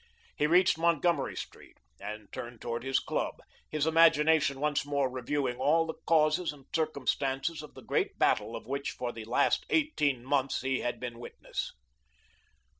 He 0.35 0.47
reached 0.47 0.79
Montgomery 0.79 1.35
Street, 1.35 1.77
and 1.99 2.27
turned 2.33 2.59
toward 2.59 2.83
his 2.83 2.97
club, 2.99 3.35
his 3.69 3.85
imagination 3.85 4.59
once 4.59 4.83
more 4.83 5.07
reviewing 5.07 5.57
all 5.57 5.85
the 5.85 5.93
causes 6.07 6.51
and 6.51 6.65
circumstances 6.75 7.61
of 7.61 7.75
the 7.75 7.83
great 7.83 8.17
battle 8.17 8.55
of 8.55 8.65
which 8.65 8.89
for 8.89 9.11
the 9.11 9.25
last 9.25 9.63
eighteen 9.69 10.25
months 10.25 10.61
he 10.61 10.79
had 10.79 10.99
been 10.99 11.19
witness. 11.19 11.73